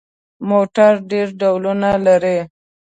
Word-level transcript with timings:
موټر 0.49 0.91
ډېر 1.11 1.27
ډولونه 1.39 1.89
لري. 2.05 2.37